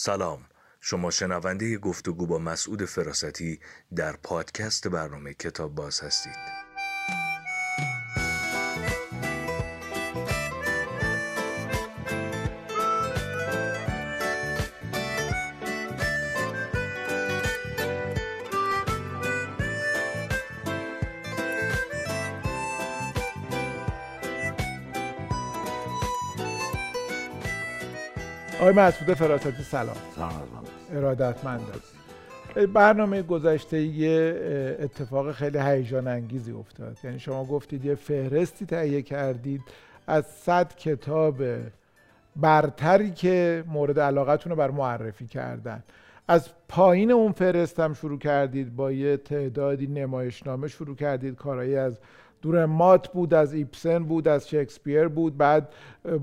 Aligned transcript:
سلام. 0.00 0.44
شما 0.80 1.10
شنونده 1.10 1.78
گفتگو 1.78 2.26
با 2.26 2.38
مسعود 2.38 2.84
فراستی 2.84 3.60
در 3.96 4.16
پادکست 4.16 4.88
برنامه 4.88 5.34
کتاب 5.34 5.74
باز 5.74 6.00
هستید. 6.00 6.57
آقای 28.60 28.72
مسعود 28.72 29.14
فراستی 29.14 29.62
سلام. 29.62 29.96
سلام 30.16 30.32
ارادتمند 30.94 31.60
برنامه 32.74 33.22
گذشته 33.22 33.82
یه 33.82 34.36
اتفاق 34.80 35.32
خیلی 35.32 35.58
هیجان 35.58 36.06
انگیزی 36.08 36.52
افتاد. 36.52 36.96
یعنی 37.04 37.18
شما 37.18 37.44
گفتید 37.44 37.84
یه 37.84 37.94
فهرستی 37.94 38.66
تهیه 38.66 39.02
کردید 39.02 39.60
از 40.06 40.26
صد 40.26 40.74
کتاب 40.76 41.42
برتری 42.36 43.10
که 43.10 43.64
مورد 43.66 44.00
علاقتون 44.00 44.50
رو 44.50 44.56
بر 44.56 44.70
معرفی 44.70 45.26
کردن. 45.26 45.82
از 46.28 46.48
پایین 46.68 47.10
اون 47.10 47.32
فهرست 47.32 47.94
شروع 47.94 48.18
کردید 48.18 48.76
با 48.76 48.92
یه 48.92 49.16
تعدادی 49.16 49.86
نمایشنامه 49.86 50.68
شروع 50.68 50.96
کردید 50.96 51.34
کارهایی 51.34 51.76
از 51.76 51.98
دور 52.42 52.66
مات 52.66 53.08
بود 53.08 53.34
از 53.34 53.52
ایپسن 53.52 54.04
بود 54.04 54.28
از 54.28 54.48
شکسپیر 54.48 55.08
بود 55.08 55.36
بعد 55.36 55.68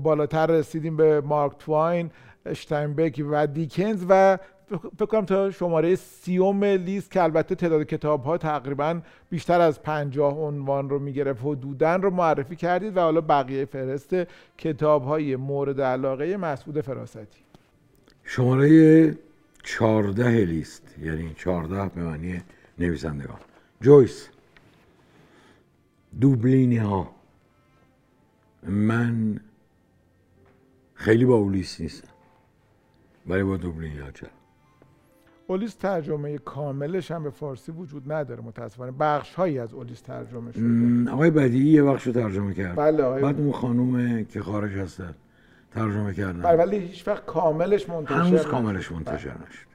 بالاتر 0.02 0.46
رسیدیم 0.46 0.96
به 0.96 1.20
مارک 1.20 1.52
تواین 1.58 2.10
اشتاینبک 2.46 3.24
و 3.30 3.46
دیکنز 3.46 4.06
و 4.08 4.38
فکر 4.98 5.06
کنم 5.06 5.24
تا 5.24 5.50
شماره 5.50 5.94
سیوم 5.94 6.64
لیست 6.64 7.10
که 7.10 7.22
البته 7.22 7.54
تعداد 7.54 7.82
کتاب 7.82 8.24
ها 8.24 8.38
تقریبا 8.38 9.00
بیشتر 9.30 9.60
از 9.60 9.82
پنجاه 9.82 10.38
عنوان 10.38 10.90
رو 10.90 10.98
می‌گرفت 10.98 11.40
حدودن 11.44 12.02
رو 12.02 12.10
معرفی 12.10 12.56
کردید 12.56 12.96
و 12.96 13.00
حالا 13.00 13.20
بقیه 13.20 13.64
فرست 13.64 14.16
کتاب 14.58 15.04
های 15.04 15.36
مورد 15.36 15.80
علاقه 15.80 16.36
مسعود 16.36 16.80
فراستی. 16.80 17.40
شماره 18.24 19.18
چارده 19.62 20.44
لیست 20.44 20.94
یعنی 21.02 21.34
چارده 21.36 21.90
به 21.94 22.00
معنی 22.00 22.42
نویسندگان. 22.78 23.38
جویس. 23.80 24.28
دوبلینی 26.20 26.76
ها 26.76 27.10
من 28.62 29.40
خیلی 30.94 31.24
با 31.24 31.34
اولیس 31.34 31.80
نیستم 31.80 32.08
ولی 33.26 33.42
با 33.42 33.56
دوبلینی 33.56 33.98
ها 33.98 34.10
چرا؟ 34.10 34.30
اولیس 35.46 35.74
ترجمه 35.74 36.38
کاملش 36.38 37.10
هم 37.10 37.22
به 37.22 37.30
فارسی 37.30 37.72
وجود 37.72 38.12
نداره 38.12 38.42
متاسفانه. 38.42 38.92
بخش 39.00 39.34
هایی 39.34 39.58
از 39.58 39.74
اولیس 39.74 40.00
ترجمه 40.00 40.52
شده. 40.52 41.10
آقای 41.10 41.30
بدیعی 41.30 41.68
یه 41.68 41.82
بخش 41.82 42.06
رو 42.06 42.12
ترجمه 42.12 42.54
کرد. 42.54 42.76
بله 42.76 43.02
آقای 43.02 43.22
بعد 43.22 43.40
اون 43.40 43.52
خانومه 43.52 44.24
که 44.24 44.42
خارج 44.42 44.72
هستن 44.72 45.14
ترجمه 45.70 46.14
کردن. 46.14 46.42
بله 46.42 46.56
ولی 46.56 46.78
هیچ 46.78 47.08
وقت 47.08 47.26
کاملش 47.26 47.88
منتشر 47.88 48.14
هنوز 48.14 48.46
کاملش 48.46 48.92
منتشر 48.92 49.30
بله. 49.30 49.48
نشد. 49.48 49.66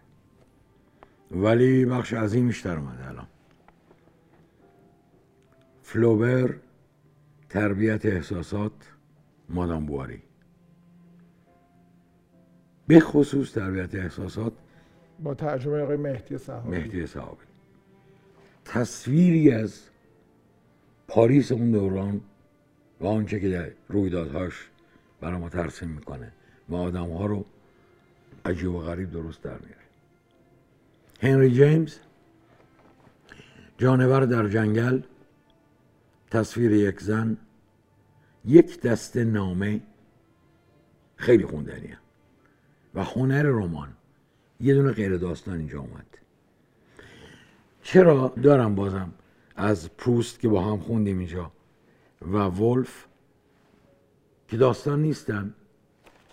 ولی 1.32 1.86
بخش 1.86 2.14
عظیمش 2.14 2.62
در 2.62 2.78
اومده 2.78 3.08
الان. 3.08 3.28
فلوبر 5.92 6.56
تربیت 7.50 8.06
احساسات 8.06 8.72
مادام 9.50 9.86
بواری. 9.86 10.22
به 12.88 13.00
خصوص 13.00 13.54
تربیت 13.54 13.96
احساسات 13.96 14.54
با 15.20 15.34
ترجمه 15.34 15.82
آقای 15.82 15.98
مهدی 15.98 16.38
صحابی. 16.38 16.70
مهدی 16.70 17.08
صحابی. 17.08 17.44
تصویری 18.66 19.52
از 19.52 19.82
پاریس 21.08 21.52
اون 21.52 21.72
دوران 21.72 22.22
و 23.02 23.06
آنچه 23.06 23.40
که 23.40 23.50
در 23.50 23.72
رویدادهاش 23.90 24.70
برای 25.22 25.40
ما 25.40 25.50
ترسیم 25.50 25.90
می‌کنه. 25.90 26.32
و 26.70 26.76
آدم 26.76 27.10
ها 27.10 27.26
رو 27.26 27.46
عجیب 28.46 28.76
و 28.76 28.80
غریب 28.80 29.12
درست 29.12 29.42
در 29.42 29.58
میاره 29.58 29.76
هنری 31.22 31.52
جیمز 31.52 31.96
جانور 33.78 34.26
در 34.26 34.48
جنگل 34.48 35.02
تصویر 36.32 36.72
یک 36.72 37.02
زن 37.02 37.38
یک 38.46 38.82
دست 38.82 39.18
نامه 39.18 39.82
خیلی 41.16 41.46
خوندنیه. 41.46 41.98
و 42.96 43.04
هنر 43.04 43.44
رمان. 43.44 43.94
یه 44.60 44.74
دونه 44.74 44.92
غیر 44.92 45.18
داستان 45.18 45.58
اینجا 45.58 45.80
اومد. 45.80 46.06
چرا؟ 47.84 48.34
دارم 48.44 48.76
بازم 48.76 49.14
از 49.56 49.90
پروست 49.98 50.40
که 50.40 50.50
با 50.50 50.62
هم 50.62 50.80
خوندیم 50.80 51.18
اینجا. 51.18 51.52
و 52.22 52.38
ولف 52.38 53.06
که 54.48 54.58
داستان 54.58 55.02
نیستن. 55.02 55.54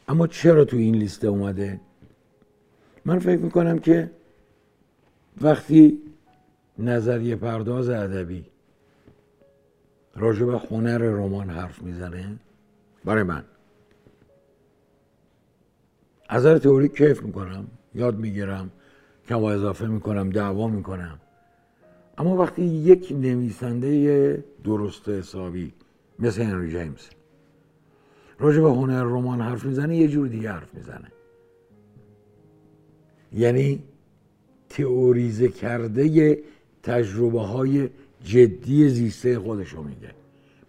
اما 0.09 0.27
چرا 0.27 0.65
تو 0.65 0.77
این 0.77 0.95
لیست 0.95 1.25
اومده؟ 1.25 1.81
من 3.05 3.19
فکر 3.19 3.39
می‌کنم 3.39 3.79
که 3.79 4.11
وقتی 5.41 6.03
نظریه 6.79 7.37
پرداز 7.37 7.89
ادبی 7.89 8.45
راجع 10.19 10.47
به 10.47 10.59
هنر 10.59 10.99
رمان 10.99 11.51
حرف 11.51 11.83
می‌زنه؟ 11.83 12.37
برای 13.05 13.23
من. 13.23 13.45
از 16.29 16.47
نظر 16.47 16.59
تئوری 16.59 16.89
کیف 16.89 17.23
می‌کنم 17.23 17.67
یاد 17.95 18.19
می‌گیرم 18.19 18.71
کم 19.29 19.45
اضافه 19.45 19.87
می‌کنم 19.87 20.31
دعوا 20.31 20.69
می‌کنم. 20.69 21.21
اما 22.19 22.37
وقتی 22.37 22.63
یک 22.63 23.13
نویسنده 23.13 24.45
درست 24.65 25.09
حسابی 25.09 25.73
مثل 26.19 26.43
هنری 26.43 26.71
جیمز 26.71 27.09
راجع 28.39 28.61
به 28.61 28.71
هنر 28.71 29.03
رمان 29.03 29.41
حرف 29.41 29.65
می‌زنه 29.65 29.97
یه 29.97 30.09
جور 30.09 30.29
دیگه 30.29 30.53
حرف 30.53 30.75
می‌زنه. 30.75 31.13
یعنی 33.33 33.83
تئوریزه 34.69 35.49
کرده 35.49 36.39
تجربه 36.83 37.41
های 37.41 37.89
جدی 38.25 38.89
زیسته 38.89 39.39
خودش 39.39 39.69
رو 39.69 39.83
میگه. 39.83 40.15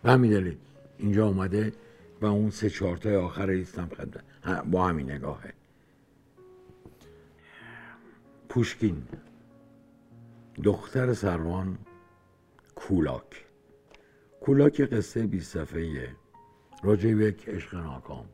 به 0.03 0.11
همین 0.11 0.31
دلیل 0.31 0.57
اینجا 0.97 1.27
اومده 1.27 1.73
و 2.21 2.25
اون 2.25 2.49
سه 2.49 2.69
چهارتای 2.69 3.15
آخر 3.15 3.63
خدمت 3.63 4.23
با 4.71 4.87
همین 4.87 5.11
نگاهه. 5.11 5.53
پوشکین 8.49 9.03
دختر 10.63 11.13
سروان 11.13 11.77
کولاک 12.75 13.45
کولاک 14.41 14.81
قصه 14.81 15.27
بی 15.27 15.39
صفحه 15.39 16.15
راجع 16.83 17.13
به 17.13 17.25
یک 17.25 17.49
عشق 17.49 17.75
ناکام. 17.75 18.25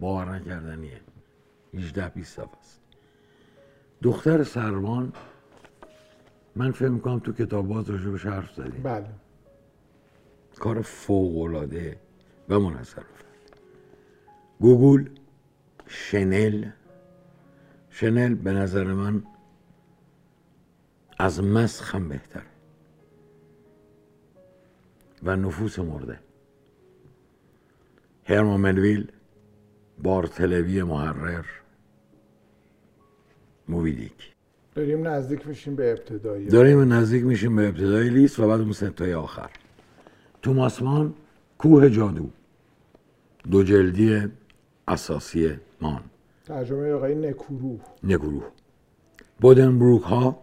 باور 0.00 0.34
نکردنیه 0.34 1.00
18 1.74 2.08
20 2.08 2.36
صفحه 2.36 2.58
است. 2.58 2.80
دختر 4.02 4.44
سروان 4.44 5.12
من 6.56 6.72
فکر 6.72 6.88
می‌کنم 6.88 7.18
تو 7.18 7.32
کتاب 7.32 7.68
باز 7.68 7.90
راجبش 7.90 8.26
حرف 8.26 8.54
زدیم. 8.54 8.82
بله. 8.82 9.06
کار 10.58 10.82
فوق 10.82 11.42
العاده 11.42 11.98
و 12.48 12.58
منصر 12.60 13.02
گوگل 14.60 15.08
شنل. 15.86 16.70
شنل 17.90 18.34
به 18.34 18.52
نظر 18.52 18.84
من 18.84 19.22
از 21.18 21.42
مسخ 21.42 21.94
هم 21.94 22.08
بهتره. 22.08 22.42
و 25.22 25.36
نفوس 25.36 25.78
مرده. 25.78 26.20
هرمان 28.24 28.60
ملویل 28.60 29.12
بارتلوی 30.02 30.82
محرر 30.82 31.44
مویدیک 33.68 34.35
داریم 34.76 35.08
نزدیک 35.08 35.46
میشیم 35.46 35.76
به 35.76 35.90
ابتدایی. 35.90 36.46
داریم 36.46 36.92
نزدیک 36.92 37.24
میشیم 37.24 37.56
به 37.56 37.68
ابتدای 37.68 38.08
لیست 38.08 38.40
و 38.40 38.48
بعد 38.48 38.60
اون 38.60 38.72
ستای 38.72 39.14
آخر. 39.14 39.50
توماس 40.42 40.82
مان 40.82 41.14
کوه 41.58 41.90
جادو. 41.90 42.30
دو 43.50 43.62
جلدی 43.62 44.28
اساسی 44.88 45.56
مان 45.80 46.00
ترجمه 46.44 46.92
آقای 46.92 47.14
نکورو 47.14 47.78
نکورو 48.04 48.42
بودن 49.40 49.78
بروک 49.78 50.02
ها 50.02 50.42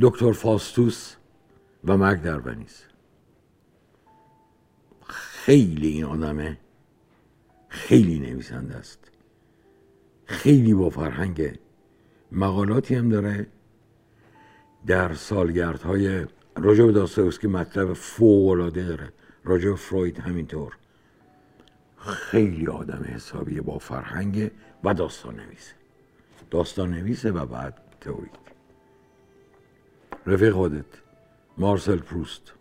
دکتر 0.00 0.32
فاستوس 0.32 1.16
و 1.84 1.96
مک 1.96 2.22
دربنیز 2.22 2.82
خیلی 5.08 5.88
این 5.88 6.04
آدمه 6.04 6.58
خیلی 7.68 8.18
نویسنده 8.18 8.74
است. 8.74 9.10
خیلی 10.24 10.74
با 10.74 10.90
فرهنگ 10.90 11.58
مقالاتی 12.32 12.94
هم 12.94 13.08
داره 13.08 13.46
در 14.86 15.14
سالگردهای 15.14 16.26
راجع 16.56 16.84
به 16.84 16.92
داستایوسکی 16.92 17.46
مطلب 17.46 17.92
فوق 17.92 18.48
العاده 18.48 18.86
داره. 18.86 19.12
راجع 19.44 19.70
به 19.70 19.76
فروید 19.76 20.18
همینطور. 20.18 20.76
خیلی 21.98 22.66
آدم 22.66 23.04
حسابی 23.14 23.60
با 23.60 23.78
فرهنگ 23.78 24.50
و 24.84 24.94
داستان 24.94 25.36
نویسه 25.36 25.74
داستان 26.50 26.90
نویسه 26.90 27.30
و 27.30 27.46
بعد 27.46 27.78
تئوریک 28.00 28.32
رفیق 30.26 30.52
خودت 30.52 30.84
مارسل 31.58 31.96
پروست. 31.96 32.52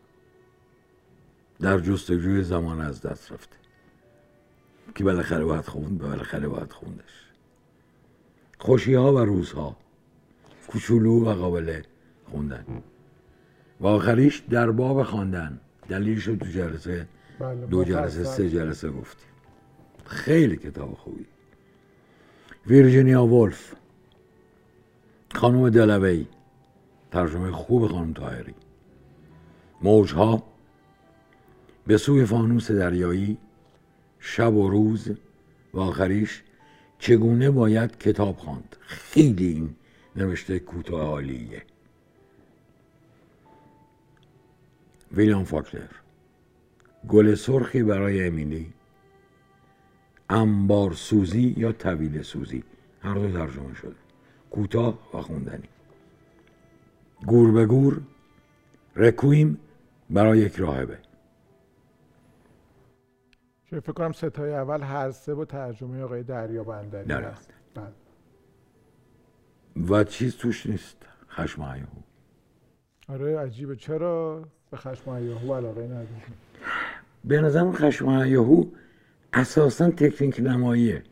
در 1.60 1.80
جستجوی 1.80 2.44
زمان 2.44 2.82
از 2.82 3.02
دست 3.02 3.32
رفته. 3.32 3.56
که 4.96 5.04
بالاخره 5.04 5.46
باید 5.46 5.66
خوند؟ 5.66 5.98
بالاخره 5.98 6.48
باید 6.48 6.72
خوندش. 6.72 7.25
خوشی 8.58 8.94
ها 8.94 9.14
و 9.14 9.20
روزها. 9.20 9.78
کوچولو 10.68 11.26
و 11.26 11.34
قابل 11.34 11.82
خوندن. 12.32 12.66
و 13.80 13.88
آخریش 13.88 14.44
در 14.50 14.72
باب 14.72 15.04
خواندن. 15.04 15.60
دلیلش 15.90 16.28
رو 16.28 16.36
تو 16.36 16.46
جلسه 16.46 17.08
بله، 17.40 17.66
دو 17.66 17.84
جلسه 17.84 18.20
مفصل. 18.20 18.24
سه 18.24 18.50
جلسه 18.50 18.90
گفتیم 18.90 19.30
خیلی 20.06 20.58
کتاب 20.58 20.94
خوبی. 20.94 21.26
ویرجینیا 22.68 23.26
وولف. 23.26 23.74
خانم 25.36 25.70
دلوی. 25.70 26.28
ترجمه 27.12 27.52
خوب 27.52 27.88
خانم 27.88 28.14
تاهری 28.14 28.56
موجها. 29.82 30.44
به 31.88 31.98
سوی 31.98 32.26
فانوس 32.26 32.72
دریایی. 32.72 33.38
شب 34.20 34.54
و 34.54 34.70
روز. 34.70 35.12
و 35.74 35.80
آخریش 35.80 36.44
چگونه 37.00 37.52
باید 37.52 37.98
کتاب 37.98 38.38
خواند؟ 38.38 38.76
خیلی 38.82 39.48
این 39.48 39.76
نوشته 40.16 40.60
کوتاه 40.60 41.02
عالیه. 41.02 41.64
ویلیام 45.12 45.44
فاکلر. 45.44 45.92
گل 47.08 47.36
سرخی 47.36 47.84
برای 47.84 48.28
امیلی. 48.28 48.74
انبار 50.30 50.94
سوزی 50.94 51.54
یا 51.58 51.72
طویل 51.72 52.22
سوزی؟ 52.22 52.64
هر 53.02 53.14
دو 53.14 53.32
ترجمه 53.32 53.74
شده. 53.74 53.96
کوتاه 54.52 55.00
و 55.14 55.22
خوندنی. 55.22 55.70
گور 57.26 57.52
به 57.52 57.66
گور 57.66 58.02
رکویم 58.96 59.58
برای 60.10 60.40
یک 60.40 60.56
راهبه. 60.56 61.05
که 63.70 63.80
فکر 63.80 63.92
کنم 63.92 64.12
ستای 64.12 64.54
اول 64.54 64.82
هر 64.82 65.12
سه 65.12 65.34
با 65.34 65.46
ترجمه 65.46 66.04
آقای 66.04 66.24
دریا 66.24 66.64
بندری 66.64 67.08
دریا. 67.08 67.30
هست. 67.30 67.54
بله. 67.74 67.86
و 69.90 70.04
چیز 70.04 70.38
توش 70.38 70.66
نیست. 70.66 70.98
خشم 71.30 71.62
و 71.62 71.72
هیاهو 71.72 72.00
آره 73.10 73.40
عجیبه. 73.40 73.76
چرا؟ 73.76 74.46
به 74.72 74.78
خشم 74.78 75.12
و 75.12 75.16
هیاهو 75.16 75.54
علاقه 75.54 75.84
نداری 75.84 76.08
به 77.26 77.42
نظرم 77.42 77.72
خشم 77.72 78.72
اساسا 79.34 79.90
تکنیک 79.90 80.40
نماییه. 80.40 81.04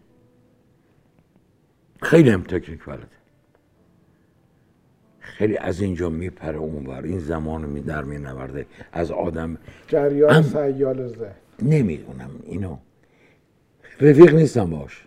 خیلی 2.02 2.30
هم 2.30 2.44
تکنیک 2.44 2.86
بلده. 2.86 3.08
خیلی 5.20 5.58
از 5.58 5.82
اینجا 5.82 6.10
میپره 6.10 6.58
اونور. 6.58 7.04
این 7.04 7.20
زمان 7.20 7.66
می 7.66 7.82
در 7.82 8.04
می 8.04 8.18
نورده. 8.18 8.66
از 8.92 9.12
آدم 9.12 9.58
جریان 9.88 10.36
ام. 10.36 10.42
سیال 10.42 11.08
ذهن. 11.08 11.43
نمی‌دونم 11.62 12.30
اینو. 12.44 12.78
رفیق 14.02 14.36
نیستم 14.36 14.70
باش 14.70 15.06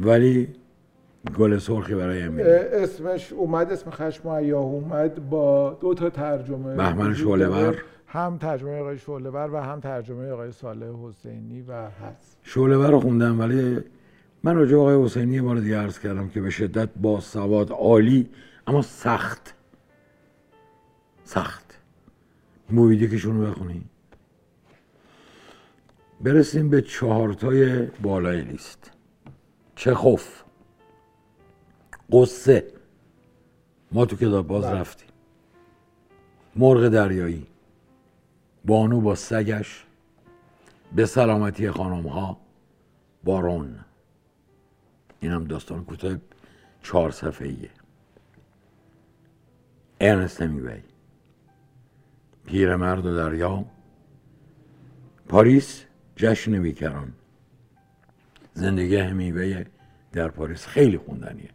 ولی 0.00 0.48
گل 1.38 1.58
سرخی 1.58 1.94
برای 1.94 2.22
اه، 2.22 2.32
اسمش 2.72 3.32
اومد 3.32 3.72
اسم 3.72 3.90
خشم 3.90 4.28
و 4.28 4.36
هیاهو 4.36 4.74
اومد 4.74 5.30
با 5.30 5.78
دو 5.80 5.94
تا 5.94 6.10
ترجمه 6.10 6.76
بهمن 6.76 7.14
شعله‌ور. 7.14 7.60
داره. 7.60 7.78
هم 8.06 8.38
ترجمه 8.38 8.78
آقای 8.80 8.98
شعله‌ور 8.98 9.50
و 9.54 9.56
هم 9.56 9.80
ترجمه 9.80 10.30
آقای 10.30 10.52
صالح 10.52 10.86
حسینی 10.86 11.62
و 11.62 11.72
هست. 11.72 12.38
شعله 12.42 12.90
رو 12.90 13.00
خوندم 13.00 13.40
ولی 13.40 13.78
من 14.42 14.56
راجع 14.56 14.76
آقای 14.76 15.04
حسینی 15.04 15.34
یه 15.34 15.42
بار 15.42 15.56
دیگه 15.56 15.78
عرض 15.78 15.98
کردم 15.98 16.28
که 16.28 16.40
به 16.40 16.50
شدت 16.50 16.88
با 16.96 17.20
سواد 17.20 17.70
عالی 17.70 18.28
اما 18.66 18.82
سخت. 18.82 19.54
سخت. 21.24 21.78
مویدی 22.70 23.08
که 23.08 23.16
شونو 23.18 23.50
بخونی 23.50 23.84
برسیم 26.20 26.70
به 26.70 26.82
چهارتای 26.82 27.86
بالای 27.86 28.40
لیست. 28.40 28.90
چخوف. 29.76 30.42
قصه. 32.12 32.72
ما 33.92 34.06
تو 34.06 34.16
کتاب 34.16 34.46
باز 34.46 34.64
بله. 34.64 34.80
رفتیم. 34.80 35.08
مرغ 36.56 36.88
دریایی. 36.88 37.46
بانو 38.64 39.00
با 39.00 39.14
سگش. 39.14 39.84
به 40.92 41.06
سلامتی 41.06 41.70
خانم 41.70 42.06
ها 42.06 42.40
بارون. 43.24 43.80
این 45.20 45.32
هم 45.32 45.44
داستان 45.44 45.84
کوتاه 45.84 46.16
چهار 46.82 47.10
صفحه 47.10 47.48
ایه 47.48 47.70
ارنست 50.00 50.42
همیوی 50.42 50.82
پیرمرد 52.46 53.06
و 53.06 53.16
دریا. 53.16 53.64
پاریس. 55.28 55.87
جشن 56.18 56.62
بیکران 56.62 57.12
زندگی 58.54 58.96
همیوی 58.96 59.64
در 60.12 60.28
پاریس 60.28 60.66
خیلی 60.66 60.98
خوندنیه. 60.98 61.50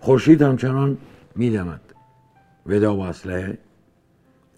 خورشید 0.00 0.42
همچنان 0.42 0.98
میدمد. 1.36 1.80
ودا 2.66 2.96
و 2.96 3.00
اسلحه 3.00 3.58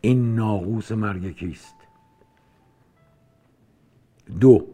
این 0.00 0.34
ناقوس 0.34 0.92
مرگ 0.92 1.36
کیست؟ 1.36 1.74
دو 4.40 4.66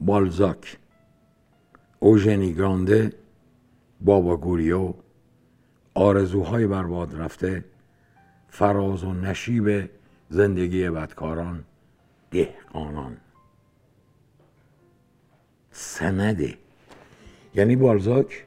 بالزاک. 0.00 0.78
اوژنی 1.98 2.54
گرانده 2.54 3.12
بابا 4.00 4.36
گوریو 4.36 4.94
آرزوهای 5.94 6.66
برباد 6.66 7.14
رفته 7.14 7.64
فراز 8.48 9.04
و 9.04 9.12
نشیب 9.12 9.90
زندگی 10.28 10.90
بدکاران 10.90 11.64
دهقانان. 12.30 13.16
سنده 15.98 16.54
یعنی 17.54 17.76
بالزاک 17.76 18.46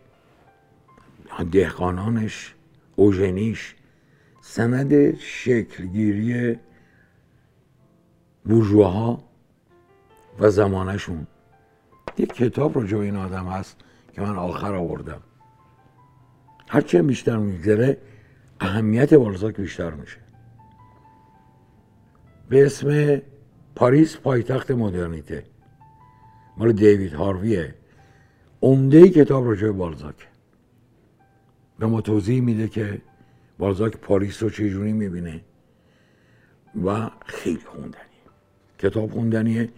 دهقانانش 1.52 2.56
اوژنیش 2.96 3.76
سند 4.42 5.18
شکلگیری 5.18 6.60
بورژواها 8.46 9.24
و 10.40 10.50
زمانشون. 10.50 11.28
یک 12.18 12.34
کتاب 12.34 12.78
راجع 12.78 12.98
به 12.98 13.04
این 13.04 13.16
آدم 13.16 13.46
هست 13.46 13.78
که 14.14 14.22
من 14.22 14.36
آخر 14.36 14.76
آوردم. 14.76 15.22
هرچی 16.68 16.98
هم 16.98 17.08
بیشتر 17.08 17.38
میگذره 17.38 17.98
اهمیت 18.60 19.14
بالزاک 19.14 19.56
بیشتر 19.56 19.92
میشه. 19.92 20.18
به 22.50 22.66
اسم 22.66 23.22
پاریس 23.76 24.18
پایتخت 24.18 24.72
مدرنیته. 24.72 25.44
مال 26.60 26.72
دیوید 26.72 27.14
هارویه. 27.14 27.76
عمده 28.62 29.10
کتاب 29.10 29.46
راجع 29.46 29.68
به 29.68 29.72
بالزاک 29.72 30.28
به 31.80 31.86
ما 31.86 32.02
توضیح 32.02 32.42
میده 32.42 32.68
که 32.68 33.02
بالزاک 33.58 33.98
پاریس 33.98 34.44
رو 34.44 34.50
چجوری 34.50 34.94
می‌بینه 34.94 35.42
و 36.86 37.10
خیلی 37.26 37.60
خوندنیه. 37.66 38.26
کتاب 38.80 39.12
خوندنیه. 39.12 39.70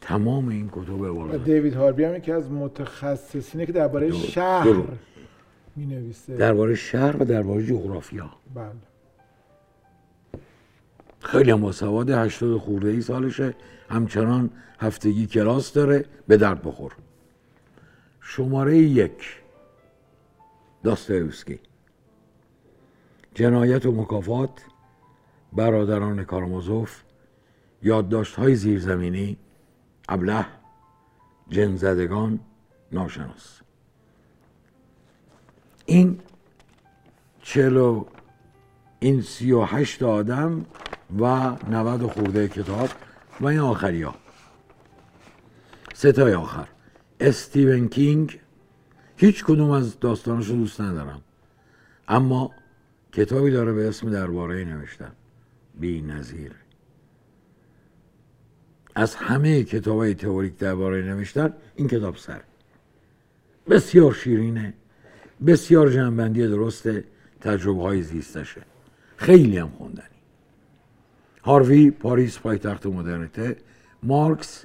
تمام 0.00 0.48
این 0.48 0.68
کتب 0.72 0.96
بالزاک 0.96 1.44
دیوید 1.44 1.74
هاربی 1.74 2.04
هم 2.04 2.16
یکی 2.16 2.32
از 2.32 2.50
متخصصینه 2.50 3.66
که 3.66 3.72
درباره 3.72 4.12
شهر. 4.12 4.82
می 5.76 5.86
نویسه 5.86 6.36
درباره 6.36 6.74
شهر 6.74 7.22
و 7.22 7.24
درباره 7.24 7.66
جغرافیا. 7.66 8.30
بله. 8.54 8.72
خیلی 11.26 11.50
هم 11.50 11.60
با 11.60 11.72
سواد 11.72 12.10
هشتاد 12.10 12.58
خورده 12.58 12.88
ای 12.88 13.00
سالشه. 13.00 13.54
همچنان 13.90 14.50
هفتگی 14.80 15.26
کلاس 15.26 15.72
داره. 15.72 16.04
به 16.26 16.36
درد 16.36 16.62
بخور. 16.62 16.92
شماره 18.20 18.78
یک. 18.78 19.42
داستایوسکی. 20.84 21.60
جنایت 23.34 23.86
و 23.86 23.92
مکافات. 23.92 24.50
برادران 25.52 26.24
کارامازوف 26.24 27.02
یادداشت 27.82 28.34
های 28.34 28.54
زیرزمینی. 28.54 29.36
ابله. 30.08 30.46
جنزدگان. 31.48 32.40
ناشناس. 32.92 33.60
این 35.86 36.20
چلو 37.42 38.04
این 39.00 39.22
سی 39.22 39.52
و 39.52 39.62
هشت 39.62 40.02
آدم 40.02 40.64
و 41.20 41.56
90 41.70 42.02
خورده 42.02 42.48
کتاب 42.48 42.88
و 43.40 43.46
این 43.46 43.58
آخری 43.58 44.02
ها 44.02 44.14
ستای 45.96 46.34
آخر. 46.34 46.68
استیون 47.20 47.88
کینگ. 47.88 48.40
هیچ 49.16 49.44
کدوم 49.44 49.70
از 49.70 50.00
داستانش 50.00 50.46
رو 50.46 50.56
دوست 50.56 50.80
ندارم. 50.80 51.22
اما 52.08 52.50
کتابی 53.12 53.50
داره 53.50 53.72
به 53.72 53.88
اسم 53.88 54.10
درباره 54.10 54.64
نوشتن. 54.64 55.12
بی 55.80 56.02
نظیر. 56.02 56.52
از 58.94 59.14
همه 59.14 59.64
کتاب 59.64 59.98
های 59.98 60.14
تئوریک 60.14 60.56
درباره 60.56 61.02
نوشتن 61.02 61.52
این 61.76 61.88
کتاب 61.88 62.16
سر. 62.16 62.40
بسیار 63.70 64.14
شیرینه. 64.14 64.74
بسیار 65.46 65.90
جنبندی 65.90 66.46
درست 66.48 66.88
تجربه 67.40 67.82
های 67.82 68.02
زیستشه. 68.02 68.62
خیلی 69.16 69.58
هم 69.58 69.68
خوندنی. 69.68 70.15
هاروی 71.46 71.90
پاریس 71.90 72.38
پایتخت 72.38 72.86
مدرنیته 72.86 73.56
مارکس 74.02 74.64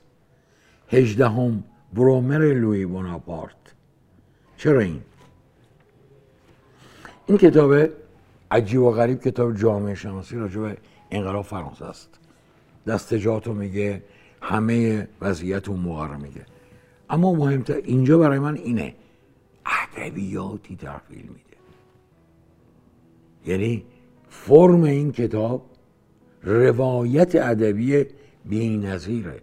هجدهم 0.90 1.64
برومر 1.94 2.54
لوی 2.54 2.86
بوناپارت 2.86 3.56
چرا 4.58 4.80
این 4.80 5.02
این 7.26 7.38
کتاب 7.38 7.90
عجیب 8.52 8.82
و 8.82 8.92
غریب 8.92 9.22
کتاب 9.22 9.58
جامعه 9.58 9.96
شناسی 9.96 10.36
راجع 10.36 10.60
به 10.62 10.78
انقلاب 11.12 11.46
فرانسه 11.46 11.86
است 11.86 12.10
دستجاتو 12.88 13.54
میگه 13.54 14.04
همه 14.42 15.08
وضعیت 15.22 15.70
اون 15.70 15.80
موقع 15.80 16.08
رو 16.08 16.18
میگه 16.18 16.46
اما 17.10 17.34
مهمتر 17.34 17.76
اینجا 17.76 18.18
برای 18.18 18.40
من 18.40 18.56
اینه 18.56 18.96
ادبیاتی 19.66 20.76
تحویل 20.76 21.26
میده 21.26 21.58
یعنی 23.46 23.84
فرم 24.30 24.84
این 24.84 25.12
کتاب 25.12 25.71
روایت 26.44 27.36
ادبی 27.36 28.06
بی‌نظیره. 28.46 29.42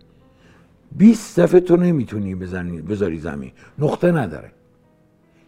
20 0.92 1.36
صفحه 1.36 1.60
تو 1.60 1.76
نمی‌تونی 1.76 2.34
بزنی 2.34 2.80
بذاری 2.80 3.18
زمین. 3.18 3.52
نقطه 3.78 4.12
نداره. 4.12 4.52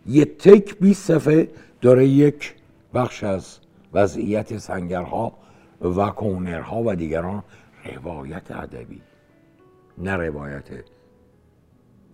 یه 0.06 0.24
تک 0.24 0.78
20 0.78 1.04
صفحه 1.04 1.48
داره 1.80 2.06
یک 2.06 2.54
بخش 2.94 3.24
از 3.24 3.58
وضعیت 3.92 4.58
سنگرها 4.58 5.38
و 5.80 6.10
کونرها 6.10 6.82
و 6.86 6.94
دیگران 6.94 7.42
روایت 7.94 8.50
ادبی. 8.50 9.00
نه 9.98 10.16
روایت 10.16 10.68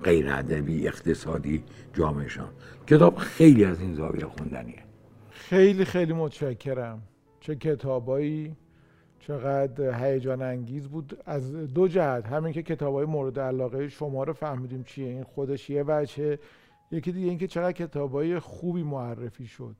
غیر 0.03 0.29
ادبی 0.33 0.89
اقتصادی 0.89 1.63
جامعهشان. 1.95 2.49
کتاب 2.87 3.17
خیلی 3.17 3.65
از 3.65 3.81
این 3.81 3.95
زاویه 3.95 4.27
خوندنیه. 4.27 4.83
خیلی 5.31 5.85
خیلی 5.85 6.13
متشکرم. 6.13 7.03
چه 7.41 7.55
کتابایی؟ 7.55 8.57
چقدر 9.21 10.05
هیجان 10.05 10.43
انگیز 10.43 10.89
بود. 10.89 11.23
از 11.27 11.53
دو 11.53 11.89
جهت 11.89 12.27
همین 12.27 12.53
که 12.53 12.63
کتاب 12.63 12.95
های 12.95 13.05
مورد 13.05 13.39
علاقه 13.39 13.89
شما 13.89 14.25
رو 14.25 14.33
فهمیدیم 14.33 14.83
چیه 14.83 15.09
این 15.09 15.25
خودش 15.25 15.71
یه 15.71 15.85
بچه 15.85 16.39
یکی 16.91 17.13
دیگه 17.13 17.29
اینکه 17.29 17.47
چقدر 17.47 17.73
کتاب 17.73 18.13
های 18.13 18.39
خوبی 18.39 18.83
معرفی 18.83 19.47
شد. 19.47 19.77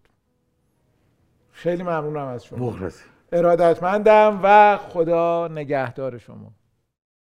خیلی 1.53 1.83
ممنونم 1.83 2.27
از 2.27 2.45
شما. 2.45 2.59
مخلصی 2.59 3.05
ارادتمندم 3.33 4.41
و 4.43 4.77
خدا 4.77 5.49
نگهدار 5.49 6.19
شما. 6.19 6.53